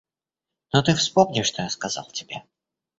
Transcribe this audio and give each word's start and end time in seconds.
Но 0.73 0.81
ты 0.81 0.95
вспомни, 0.95 1.43
что 1.43 1.61
я 1.61 1.69
сказал 1.69 2.07
тебе. 2.09 2.41